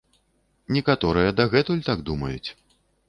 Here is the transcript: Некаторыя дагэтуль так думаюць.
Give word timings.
Некаторыя 0.77 1.35
дагэтуль 1.41 1.85
так 1.91 2.05
думаюць. 2.09 2.49